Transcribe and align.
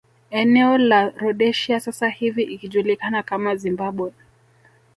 Eneo 0.31 0.77
la 0.77 1.09
Rhodesia 1.09 1.79
sasa 1.79 2.09
hivi 2.09 2.43
ikijulikana 2.43 3.23
kama 3.23 3.55
Zimbabwe 3.55 4.11